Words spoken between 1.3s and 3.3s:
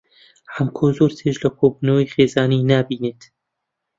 لە کۆبوونەوەی خێزانی نابینێت.